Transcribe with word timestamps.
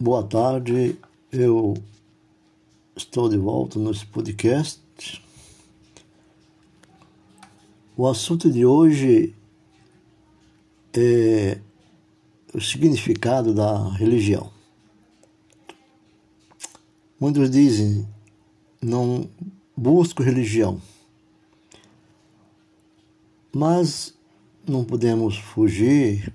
Boa 0.00 0.22
tarde, 0.22 0.96
eu 1.32 1.74
estou 2.94 3.28
de 3.28 3.36
volta 3.36 3.80
nesse 3.80 4.06
podcast. 4.06 4.80
O 7.96 8.06
assunto 8.06 8.48
de 8.48 8.64
hoje 8.64 9.34
é 10.96 11.58
o 12.54 12.60
significado 12.60 13.52
da 13.52 13.88
religião. 13.94 14.52
Muitos 17.18 17.50
dizem, 17.50 18.06
não 18.80 19.28
busco 19.76 20.22
religião, 20.22 20.80
mas 23.52 24.14
não 24.64 24.84
podemos 24.84 25.36
fugir 25.36 26.32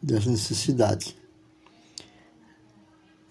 dessa 0.00 0.30
necessidade. 0.30 1.19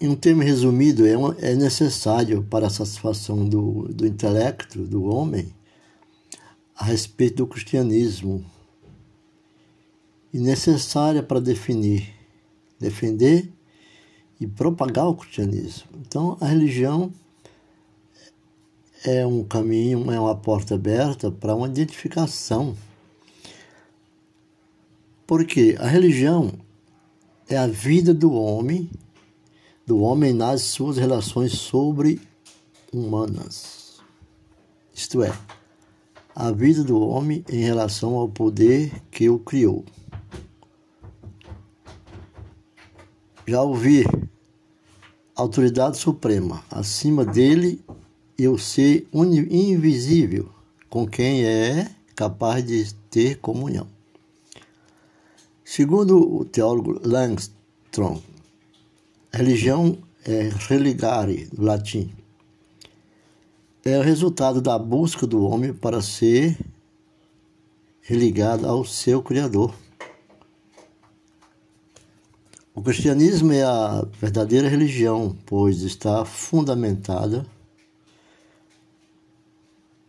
Em 0.00 0.08
um 0.08 0.16
termo 0.16 0.42
resumido, 0.42 1.06
é, 1.06 1.50
é 1.50 1.54
necessário 1.54 2.42
para 2.42 2.66
a 2.66 2.70
satisfação 2.70 3.48
do, 3.48 3.88
do 3.92 4.06
intelecto 4.06 4.82
do 4.82 5.04
homem 5.04 5.54
a 6.76 6.84
respeito 6.84 7.36
do 7.36 7.46
cristianismo 7.46 8.44
e 10.32 10.38
necessária 10.38 11.22
para 11.22 11.40
definir, 11.40 12.12
defender 12.78 13.52
e 14.40 14.46
propagar 14.46 15.08
o 15.08 15.14
cristianismo. 15.14 15.88
Então, 16.00 16.36
a 16.40 16.46
religião 16.46 17.12
é 19.04 19.24
um 19.24 19.44
caminho, 19.44 20.10
é 20.10 20.18
uma 20.18 20.34
porta 20.34 20.74
aberta 20.74 21.30
para 21.30 21.54
uma 21.54 21.68
identificação. 21.68 22.74
Porque 25.26 25.76
a 25.78 25.86
religião 25.86 26.52
é 27.48 27.56
a 27.56 27.66
vida 27.66 28.12
do 28.12 28.32
homem 28.32 28.90
do 29.86 30.00
homem 30.00 30.32
nas 30.32 30.62
suas 30.62 30.96
relações 30.96 31.52
sobre-humanas. 31.52 34.00
Isto 34.92 35.22
é, 35.22 35.32
a 36.34 36.50
vida 36.50 36.82
do 36.82 36.98
homem 37.00 37.44
em 37.48 37.60
relação 37.60 38.14
ao 38.14 38.28
poder 38.28 38.92
que 39.10 39.28
o 39.28 39.38
criou. 39.38 39.84
Já 43.46 43.62
ouvi 43.62 44.04
autoridade 45.36 45.98
suprema 45.98 46.64
acima 46.70 47.24
dele 47.24 47.80
e 48.38 48.48
o 48.48 48.58
ser 48.58 49.06
invisível 49.12 50.48
com 50.88 51.06
quem 51.06 51.44
é 51.44 51.90
capaz 52.14 52.64
de 52.64 52.94
ter 53.10 53.38
comunhão. 53.40 53.86
Segundo 55.64 56.18
o 56.18 56.44
teólogo 56.44 57.00
Langstrom, 57.04 58.20
Religião 59.34 59.98
é 60.24 60.48
religare, 60.68 61.46
do 61.46 61.64
latim. 61.64 62.14
É 63.84 63.98
o 63.98 64.02
resultado 64.02 64.62
da 64.62 64.78
busca 64.78 65.26
do 65.26 65.44
homem 65.44 65.74
para 65.74 66.00
ser 66.00 66.56
religado 68.00 68.64
ao 68.64 68.84
seu 68.84 69.20
Criador. 69.20 69.74
O 72.72 72.80
cristianismo 72.80 73.52
é 73.52 73.64
a 73.64 74.06
verdadeira 74.20 74.68
religião, 74.68 75.36
pois 75.44 75.82
está 75.82 76.24
fundamentada 76.24 77.44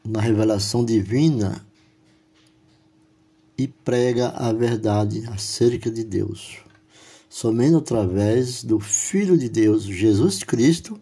na 0.03 0.21
revelação 0.21 0.85
divina 0.85 1.65
e 3.57 3.67
prega 3.67 4.29
a 4.29 4.53
verdade 4.53 5.25
acerca 5.25 5.89
de 5.89 6.03
Deus. 6.03 6.64
Somente 7.35 7.75
através 7.75 8.63
do 8.63 8.79
Filho 8.79 9.37
de 9.37 9.49
Deus, 9.49 9.83
Jesus 9.83 10.41
Cristo, 10.41 10.97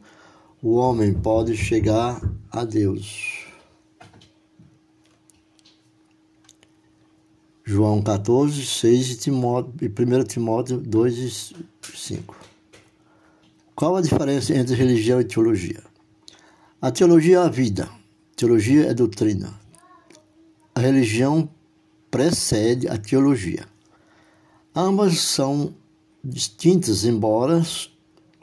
o 0.64 0.74
homem 0.74 1.14
pode 1.14 1.56
chegar 1.56 2.20
a 2.50 2.66
Deus. 2.66 3.46
João 7.64 8.02
14, 8.02 8.66
6 8.66 9.10
e, 9.12 9.18
Timóteo, 9.18 9.74
e 9.80 9.86
1 9.86 10.24
Timóteo 10.24 10.78
2 10.80 11.18
e 11.20 11.30
5. 11.96 12.36
Qual 13.76 13.96
a 13.96 14.02
diferença 14.02 14.56
entre 14.56 14.74
religião 14.74 15.22
e 15.22 15.26
teologia? 15.26 15.84
A 16.82 16.90
teologia 16.90 17.38
é 17.38 17.42
a 17.42 17.48
vida, 17.48 17.84
a 17.84 18.36
teologia 18.36 18.88
é 18.88 18.94
doutrina. 18.96 19.54
A 20.74 20.80
religião 20.80 21.48
precede 22.10 22.88
a 22.88 22.98
teologia. 22.98 23.68
Ambas 24.76 25.20
são 25.20 25.76
distintas, 26.24 27.04
embora 27.04 27.62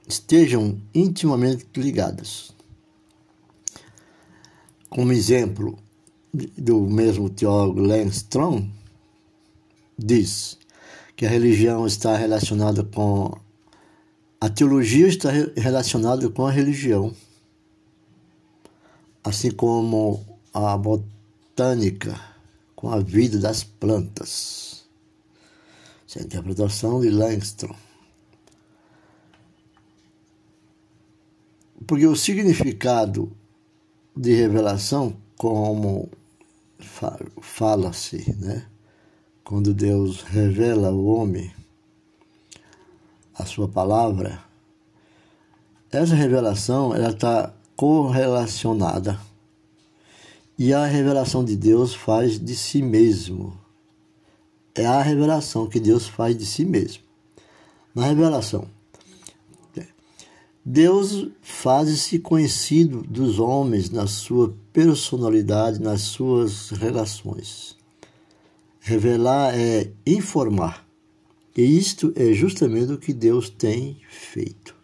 estejam 0.06 0.80
intimamente 0.94 1.66
ligadas. 1.76 2.52
Como 4.88 5.12
exemplo 5.12 5.78
do 6.32 6.80
mesmo 6.80 7.30
teólogo 7.30 7.80
Langstrom, 7.80 8.69
diz 9.98 10.58
que 11.16 11.26
a 11.26 11.28
religião 11.28 11.86
está 11.86 12.16
relacionada 12.16 12.82
com 12.84 13.38
a 14.40 14.48
teologia 14.48 15.06
está 15.06 15.30
relacionada 15.54 16.30
com 16.30 16.46
a 16.46 16.50
religião, 16.50 17.14
assim 19.22 19.50
como 19.50 20.24
a 20.54 20.78
botânica 20.78 22.19
com 22.74 22.90
a 22.90 23.00
vida 23.00 23.38
das 23.38 23.62
plantas. 23.62 24.79
Essa 26.10 26.19
a 26.19 26.22
interpretação 26.22 27.00
de 27.00 27.09
Langstrom. 27.09 27.76
Porque 31.87 32.04
o 32.04 32.16
significado 32.16 33.31
de 34.16 34.32
revelação, 34.34 35.16
como 35.37 36.10
fala-se, 37.41 38.34
né? 38.41 38.66
quando 39.44 39.72
Deus 39.72 40.22
revela 40.22 40.88
ao 40.88 41.04
homem 41.04 41.54
a 43.32 43.47
sua 43.47 43.69
palavra, 43.69 44.43
essa 45.93 46.16
revelação 46.16 46.93
ela 46.93 47.10
está 47.10 47.54
correlacionada 47.76 49.20
e 50.59 50.75
a 50.75 50.87
revelação 50.87 51.44
de 51.44 51.54
Deus 51.54 51.94
faz 51.94 52.37
de 52.37 52.56
si 52.56 52.82
mesmo 52.82 53.56
é 54.80 54.86
a 54.86 55.02
revelação 55.02 55.68
que 55.68 55.78
Deus 55.78 56.06
faz 56.08 56.36
de 56.36 56.46
si 56.46 56.64
mesmo. 56.64 57.02
Na 57.94 58.06
revelação, 58.06 58.68
Deus 60.64 61.28
faz-se 61.41 62.18
conhecido 62.18 63.02
dos 63.02 63.38
homens 63.38 63.90
na 63.90 64.06
sua 64.06 64.54
personalidade, 64.72 65.80
nas 65.80 66.02
suas 66.02 66.70
relações. 66.70 67.76
Revelar 68.78 69.54
é 69.58 69.90
informar. 70.06 70.86
E 71.56 71.62
isto 71.62 72.12
é 72.14 72.32
justamente 72.32 72.92
o 72.92 72.98
que 72.98 73.12
Deus 73.12 73.50
tem 73.50 74.00
feito 74.08 74.74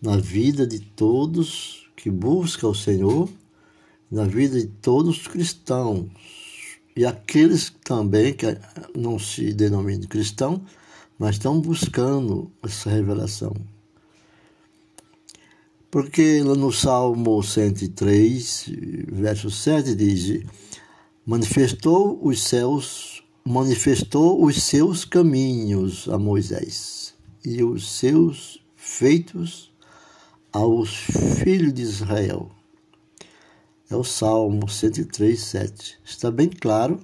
na 0.00 0.16
vida 0.16 0.66
de 0.66 0.80
todos 0.80 1.88
que 1.94 2.10
buscam 2.10 2.68
o 2.68 2.74
Senhor, 2.74 3.28
na 4.10 4.24
vida 4.24 4.58
de 4.58 4.66
todos 4.66 5.18
os 5.18 5.28
cristãos 5.28 6.10
e 6.94 7.06
aqueles 7.06 7.72
também 7.84 8.34
que 8.34 8.46
não 8.96 9.18
se 9.18 9.52
denominam 9.52 10.06
cristão, 10.06 10.62
mas 11.18 11.36
estão 11.36 11.60
buscando 11.60 12.50
essa 12.62 12.90
revelação. 12.90 13.54
Porque 15.90 16.42
no 16.42 16.72
Salmo 16.72 17.42
103, 17.42 18.70
verso 19.12 19.50
7 19.50 19.94
diz: 19.94 20.42
Manifestou 21.24 22.18
os 22.22 22.42
céus, 22.42 23.22
manifestou 23.44 24.44
os 24.44 24.62
seus 24.62 25.04
caminhos 25.04 26.08
a 26.08 26.18
Moisés 26.18 27.14
e 27.44 27.62
os 27.62 27.90
seus 27.90 28.58
feitos 28.74 29.70
aos 30.52 30.90
filhos 31.42 31.72
de 31.72 31.82
Israel 31.82 32.50
é 33.92 33.96
o 33.96 34.02
Salmo 34.02 34.68
103, 34.68 35.38
7. 35.38 35.98
Está 36.02 36.30
bem 36.30 36.48
claro 36.48 36.98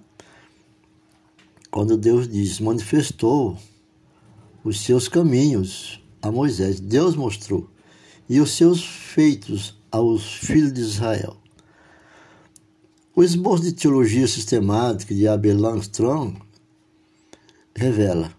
quando 1.70 1.98
Deus 1.98 2.26
diz: 2.26 2.60
manifestou 2.60 3.58
os 4.64 4.80
seus 4.80 5.06
caminhos 5.06 6.02
a 6.22 6.30
Moisés. 6.30 6.80
Deus 6.80 7.14
mostrou. 7.14 7.68
E 8.28 8.40
os 8.40 8.52
seus 8.52 8.82
feitos 8.84 9.78
aos 9.90 10.34
filhos 10.34 10.72
de 10.72 10.80
Israel. 10.80 11.36
O 13.14 13.22
esboço 13.22 13.64
de 13.64 13.72
teologia 13.72 14.26
sistemática 14.26 15.14
de 15.14 15.26
Abel 15.26 15.58
Langstrom 15.58 16.36
revela. 17.74 18.32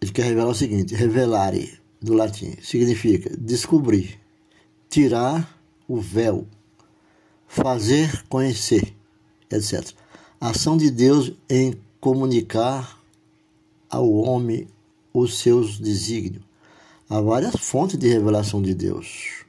Ele 0.00 0.12
quer 0.12 0.26
revelar 0.26 0.50
o 0.50 0.54
seguinte: 0.54 0.94
revelare, 0.94 1.78
do 2.00 2.14
latim, 2.14 2.56
significa 2.60 3.30
descobrir, 3.36 4.20
tirar 4.88 5.61
o 5.92 6.00
véu, 6.00 6.46
fazer 7.46 8.24
conhecer, 8.26 8.96
etc. 9.50 9.90
A 10.40 10.48
ação 10.48 10.74
de 10.74 10.90
Deus 10.90 11.32
em 11.50 11.74
comunicar 12.00 12.98
ao 13.90 14.10
homem 14.10 14.66
os 15.12 15.38
seus 15.38 15.78
desígnios. 15.78 16.42
há 17.10 17.20
várias 17.20 17.54
fontes 17.56 17.98
de 17.98 18.08
revelação 18.08 18.62
de 18.62 18.74
Deus. 18.74 19.44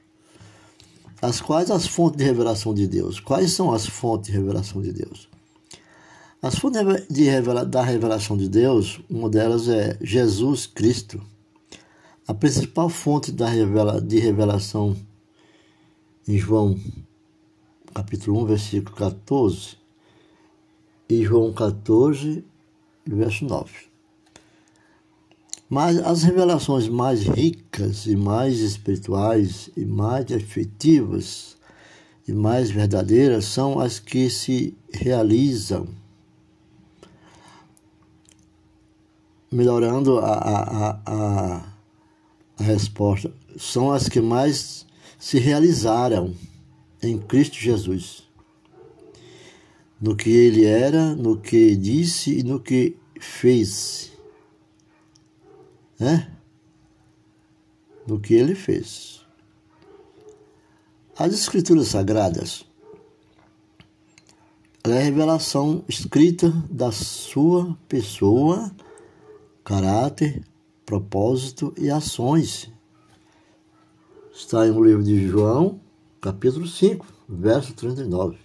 As 1.22 1.40
quais 1.40 1.70
as 1.70 1.86
fontes 1.86 2.18
de 2.18 2.24
revelação 2.24 2.74
de 2.74 2.86
Deus? 2.86 3.18
Quais 3.20 3.52
são 3.52 3.72
as 3.72 3.86
fontes 3.86 4.30
de 4.30 4.36
revelação 4.36 4.82
de 4.82 4.92
Deus? 4.92 5.26
As 6.42 6.56
fontes 6.56 6.82
de 7.08 7.22
revela, 7.22 7.64
da 7.64 7.82
revelação 7.82 8.36
de 8.36 8.50
Deus, 8.50 9.00
uma 9.08 9.30
delas 9.30 9.66
é 9.66 9.96
Jesus 10.02 10.66
Cristo. 10.66 11.22
A 12.28 12.34
principal 12.34 12.90
fonte 12.90 13.32
da 13.32 13.48
revela, 13.48 13.98
de 13.98 14.18
revelação 14.18 14.94
em 16.26 16.38
João 16.38 16.78
capítulo 17.94 18.42
1, 18.42 18.46
versículo 18.46 18.96
14, 18.96 19.76
e 21.08 21.22
João 21.22 21.52
14, 21.52 22.44
verso 23.06 23.44
9. 23.44 23.70
Mas 25.70 25.98
as 25.98 26.24
revelações 26.24 26.88
mais 26.88 27.22
ricas 27.22 28.06
e 28.06 28.16
mais 28.16 28.58
espirituais 28.58 29.70
e 29.76 29.84
mais 29.84 30.30
efetivas 30.30 31.56
e 32.26 32.32
mais 32.32 32.70
verdadeiras 32.70 33.44
são 33.44 33.78
as 33.78 34.00
que 34.00 34.28
se 34.28 34.76
realizam, 34.92 35.86
melhorando 39.52 40.18
a, 40.18 40.32
a, 40.32 41.00
a, 41.06 41.66
a 42.58 42.62
resposta, 42.62 43.32
são 43.56 43.92
as 43.92 44.08
que 44.08 44.20
mais 44.20 44.83
se 45.24 45.38
realizaram 45.38 46.34
em 47.02 47.18
Cristo 47.18 47.56
Jesus 47.56 48.28
no 49.98 50.14
que 50.14 50.28
ele 50.28 50.66
era, 50.66 51.16
no 51.16 51.40
que 51.40 51.74
disse 51.74 52.40
e 52.40 52.42
no 52.42 52.60
que 52.60 52.94
fez. 53.18 54.12
Né? 55.98 56.30
No 58.06 58.20
que 58.20 58.34
ele 58.34 58.54
fez. 58.54 59.24
As 61.18 61.32
Escrituras 61.32 61.88
Sagradas 61.88 62.66
é 64.84 64.98
a 64.98 65.00
revelação 65.00 65.82
escrita 65.88 66.50
da 66.70 66.92
sua 66.92 67.74
pessoa, 67.88 68.70
caráter, 69.64 70.44
propósito 70.84 71.72
e 71.78 71.88
ações. 71.88 72.73
Está 74.34 74.66
no 74.66 74.82
livro 74.82 75.02
de 75.02 75.28
João, 75.28 75.80
capítulo 76.20 76.66
5, 76.66 77.06
verso 77.28 77.72
39 77.74 78.44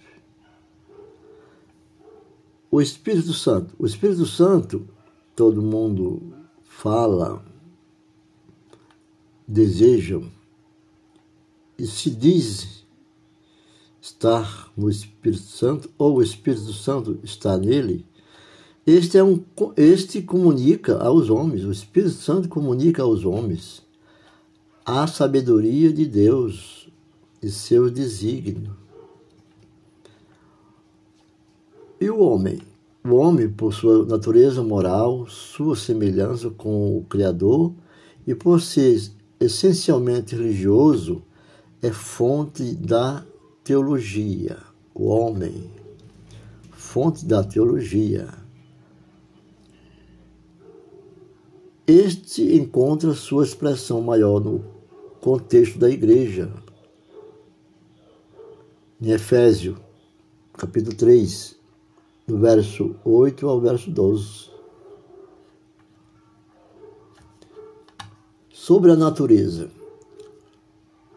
o 2.70 2.80
Espírito 2.80 3.32
Santo. 3.32 3.74
O 3.78 3.86
Espírito 3.86 4.24
Santo, 4.26 4.86
todo 5.34 5.60
mundo 5.60 6.32
fala, 6.62 7.44
desejam 9.46 10.30
e 11.76 11.86
se 11.86 12.10
diz 12.10 12.84
estar 14.00 14.70
no 14.76 14.88
Espírito 14.88 15.42
Santo 15.42 15.90
ou 15.98 16.16
o 16.16 16.22
Espírito 16.22 16.72
Santo 16.72 17.18
está 17.24 17.56
nele. 17.58 18.06
Este 18.86 19.18
é 19.18 19.24
um 19.24 19.42
este 19.76 20.22
comunica 20.22 20.96
aos 20.98 21.28
homens, 21.28 21.64
o 21.64 21.72
Espírito 21.72 22.12
Santo 22.12 22.48
comunica 22.48 23.02
aos 23.02 23.24
homens 23.24 23.82
a 24.84 25.06
sabedoria 25.06 25.92
de 25.92 26.06
Deus 26.06 26.88
e 27.42 27.50
seu 27.50 27.90
desígnio. 27.90 28.76
E 32.00 32.08
o 32.08 32.20
homem? 32.20 32.60
O 33.04 33.14
homem, 33.14 33.48
por 33.48 33.72
sua 33.72 34.04
natureza 34.04 34.62
moral, 34.62 35.26
sua 35.26 35.76
semelhança 35.76 36.50
com 36.50 36.98
o 36.98 37.04
Criador 37.04 37.72
e 38.26 38.34
por 38.34 38.60
ser 38.60 39.10
essencialmente 39.38 40.34
religioso, 40.34 41.22
é 41.82 41.90
fonte 41.90 42.74
da 42.74 43.24
teologia. 43.64 44.58
O 44.94 45.06
homem, 45.06 45.70
fonte 46.72 47.24
da 47.24 47.42
teologia. 47.42 48.28
Este 51.90 52.56
encontra 52.56 53.12
sua 53.14 53.42
expressão 53.42 54.00
maior 54.00 54.38
no 54.38 54.64
contexto 55.20 55.76
da 55.76 55.90
igreja. 55.90 56.48
Em 59.02 59.10
Efésio, 59.10 59.76
capítulo 60.52 60.94
3, 60.94 61.56
do 62.28 62.38
verso 62.38 62.94
8 63.04 63.48
ao 63.48 63.60
verso 63.60 63.90
12. 63.90 64.50
Sobre 68.52 68.92
a 68.92 68.96
natureza. 68.96 69.68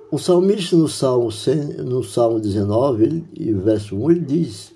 O 0.09 0.17
salmista 0.17 0.75
no 0.75 0.87
Salmo, 0.87 1.29
no 1.85 2.03
Salmo 2.03 2.39
19, 2.39 3.03
ele, 3.35 3.53
verso 3.53 3.95
1, 3.95 4.09
ele 4.09 4.19
diz: 4.21 4.73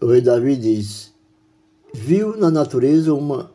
O 0.00 0.06
rei 0.06 0.20
Davi 0.20 0.56
diz: 0.56 1.11
Viu 1.94 2.36
na 2.38 2.50
natureza 2.50 3.12
uma 3.12 3.50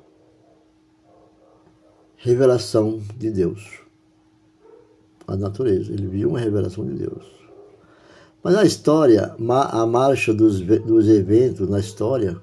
revelação 2.18 3.01
de 3.18 3.31
Deus. 3.31 3.80
A 5.28 5.36
natureza, 5.36 5.92
ele 5.92 6.07
viu 6.07 6.30
uma 6.30 6.39
revelação 6.39 6.86
de 6.86 6.94
Deus. 6.94 7.25
Mas 8.44 8.56
a 8.56 8.63
história, 8.63 9.36
a 9.50 9.86
marcha 9.88 10.34
dos, 10.34 10.62
dos 10.62 11.10
eventos 11.10 11.68
na 11.68 11.80
história, 11.80 12.39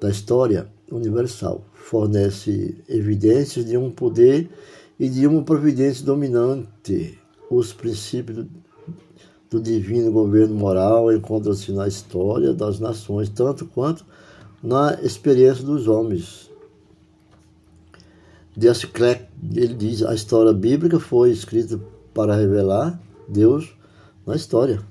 da 0.00 0.08
história 0.08 0.66
universal, 0.90 1.62
fornece 1.74 2.82
evidências 2.88 3.66
de 3.66 3.76
um 3.76 3.90
poder 3.90 4.50
e 4.98 5.08
de 5.10 5.26
uma 5.26 5.42
providência 5.42 6.06
dominante. 6.06 7.18
Os 7.50 7.72
princípios 7.72 8.38
do, 8.38 8.50
do 9.50 9.60
divino 9.60 10.10
governo 10.10 10.54
moral 10.54 11.12
encontram-se 11.12 11.70
na 11.70 11.86
história 11.86 12.54
das 12.54 12.80
nações, 12.80 13.28
tanto 13.28 13.66
quanto 13.66 14.04
na 14.62 14.98
experiência 15.02 15.64
dos 15.64 15.88
homens. 15.88 16.50
Desse 18.56 18.88
ele 19.54 19.74
diz: 19.74 20.02
a 20.02 20.14
história 20.14 20.52
bíblica 20.52 21.00
foi 21.00 21.30
escrita 21.30 21.80
para 22.14 22.36
revelar 22.36 23.00
Deus 23.28 23.74
na 24.26 24.36
história 24.36 24.82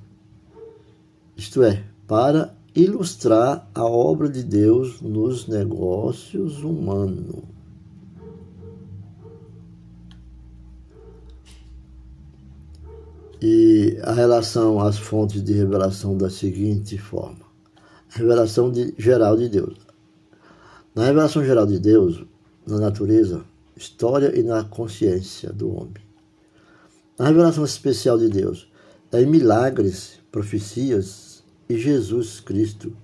isto 1.41 1.63
é, 1.63 1.83
para 2.07 2.53
ilustrar 2.75 3.67
a 3.73 3.83
obra 3.83 4.29
de 4.29 4.43
Deus 4.43 5.01
nos 5.01 5.47
negócios 5.47 6.63
humanos. 6.63 7.43
E 13.41 13.97
a 14.03 14.13
relação 14.13 14.79
às 14.79 14.99
fontes 14.99 15.43
de 15.43 15.51
revelação 15.53 16.15
da 16.15 16.29
seguinte 16.29 16.95
forma: 16.95 17.50
revelação 18.11 18.71
de, 18.71 18.93
geral 18.97 19.35
de 19.37 19.49
Deus. 19.49 19.75
Na 20.93 21.05
revelação 21.05 21.43
geral 21.43 21.65
de 21.65 21.79
Deus, 21.79 22.23
na 22.67 22.77
natureza, 22.77 23.43
história 23.75 24.37
e 24.37 24.43
na 24.43 24.63
consciência 24.63 25.51
do 25.51 25.73
homem. 25.73 26.03
Na 27.17 27.27
revelação 27.27 27.63
especial 27.63 28.17
de 28.17 28.29
Deus, 28.29 28.69
é 29.11 29.21
em 29.21 29.25
milagres, 29.25 30.19
profecias, 30.31 31.43
e 31.69 31.77
Jesus 31.77 32.39
Cristo. 32.39 32.95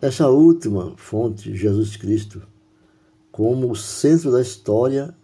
Essa 0.00 0.28
última 0.28 0.94
fonte, 0.96 1.56
Jesus 1.56 1.96
Cristo, 1.96 2.42
como 3.32 3.70
o 3.70 3.76
centro 3.76 4.30
da 4.30 4.40
história 4.40 5.14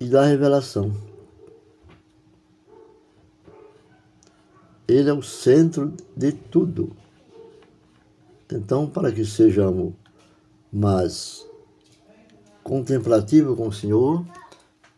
e 0.00 0.06
da 0.06 0.24
revelação. 0.24 0.92
Ele 4.86 5.08
é 5.08 5.12
o 5.12 5.22
centro 5.22 5.92
de 6.16 6.32
tudo. 6.32 6.92
Então, 8.52 8.86
para 8.86 9.10
que 9.10 9.24
sejamos 9.24 9.94
mais 10.72 11.46
contemplativos 12.62 13.56
com 13.56 13.68
o 13.68 13.72
Senhor, 13.72 14.24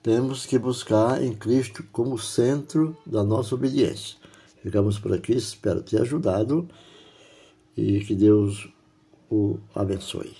temos 0.03 0.47
que 0.47 0.59
buscar 0.59 1.23
em 1.23 1.33
Cristo 1.33 1.85
como 1.93 2.19
centro 2.19 2.97
da 3.05 3.23
nossa 3.23 3.55
obediência. 3.55 4.17
Ficamos 4.63 4.99
por 4.99 5.13
aqui, 5.13 5.33
espero 5.33 5.83
ter 5.83 6.01
ajudado 6.01 6.69
e 7.77 8.01
que 8.01 8.15
Deus 8.15 8.69
o 9.31 9.59
abençoe. 9.75 10.35